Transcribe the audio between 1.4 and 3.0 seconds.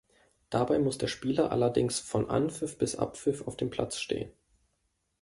allerdings von Anpfiff bis